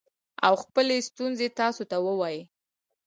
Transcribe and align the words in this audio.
او 0.47 0.53
خپلې 0.63 0.97
ستونزې 1.09 1.47
تاسو 1.59 1.83
ته 1.91 1.97
ووايي 2.05 2.41